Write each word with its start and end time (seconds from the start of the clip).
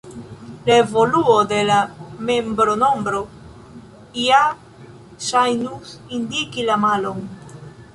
La 0.69 0.77
evoluo 0.83 1.35
de 1.51 1.59
la 1.67 1.77
membronombro 2.31 3.21
ja 4.25 4.41
ŝajnus 5.31 5.97
indiki 6.21 6.71
la 6.73 6.85
malon. 6.91 7.27